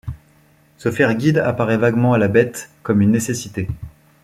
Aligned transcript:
Se 0.79 0.89
faire 0.91 1.13
guide 1.13 1.37
apparaît 1.37 1.77
vaguement 1.77 2.13
à 2.13 2.17
la 2.17 2.27
bête 2.27 2.71
comme 2.81 3.03
une 3.03 3.11
nécessité. 3.11 3.67